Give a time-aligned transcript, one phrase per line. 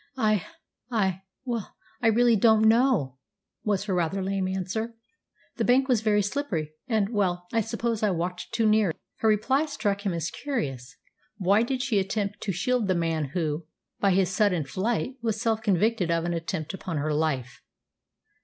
[0.17, 0.47] "I
[0.89, 3.19] I well, I really don't know,"
[3.63, 4.95] was her rather lame answer.
[5.57, 9.67] "The bank was very slippery, and well, I suppose I walked too near." Her reply
[9.67, 10.97] struck him as curious.
[11.37, 13.67] Why did she attempt to shield the man who,
[13.99, 17.61] by his sudden flight, was self convicted of an attempt upon her life?